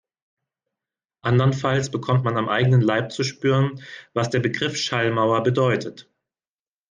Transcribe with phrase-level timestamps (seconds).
[1.23, 3.83] Andernfalls bekommt man am eigenen Leib zu spüren,
[4.15, 6.09] was der Begriff Schallmauer bedeutet.